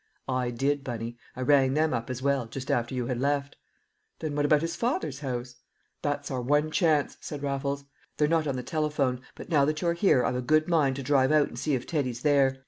"I 0.27 0.49
did, 0.49 0.83
Bunny. 0.83 1.15
I 1.35 1.41
rang 1.41 1.75
them 1.75 1.93
up 1.93 2.09
as 2.09 2.23
well, 2.23 2.47
just 2.47 2.71
after 2.71 2.95
you 2.95 3.05
had 3.05 3.19
left." 3.19 3.55
"Then 4.17 4.35
what 4.35 4.45
about 4.45 4.63
his 4.63 4.75
father's 4.75 5.19
house?" 5.19 5.57
"That's 6.01 6.31
our 6.31 6.41
one 6.41 6.71
chance," 6.71 7.17
said 7.21 7.43
Raffles. 7.43 7.85
"They're 8.17 8.27
not 8.27 8.47
on 8.47 8.55
the 8.55 8.63
telephone, 8.63 9.21
but 9.35 9.49
now 9.49 9.63
that 9.65 9.83
you're 9.83 9.93
here 9.93 10.25
I've 10.25 10.33
a 10.35 10.41
good 10.41 10.67
mind 10.67 10.95
to 10.95 11.03
drive 11.03 11.31
out 11.31 11.49
and 11.49 11.59
see 11.59 11.75
if 11.75 11.85
Teddy's 11.85 12.23
there. 12.23 12.57